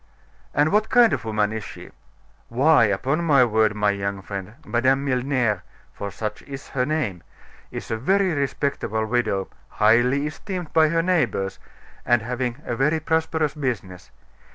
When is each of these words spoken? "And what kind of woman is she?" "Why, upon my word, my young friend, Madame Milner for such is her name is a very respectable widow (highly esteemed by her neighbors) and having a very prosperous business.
"And 0.55 0.71
what 0.71 0.89
kind 0.89 1.13
of 1.13 1.25
woman 1.25 1.53
is 1.53 1.63
she?" 1.63 1.91
"Why, 2.49 2.85
upon 2.85 3.23
my 3.23 3.45
word, 3.45 3.75
my 3.75 3.91
young 3.91 4.23
friend, 4.23 4.55
Madame 4.65 5.05
Milner 5.05 5.61
for 5.93 6.09
such 6.09 6.41
is 6.41 6.69
her 6.69 6.87
name 6.87 7.21
is 7.69 7.91
a 7.91 7.97
very 7.97 8.33
respectable 8.33 9.05
widow 9.05 9.47
(highly 9.69 10.25
esteemed 10.25 10.73
by 10.73 10.87
her 10.89 11.03
neighbors) 11.03 11.59
and 12.03 12.23
having 12.23 12.63
a 12.65 12.75
very 12.75 12.99
prosperous 12.99 13.53
business. 13.53 14.09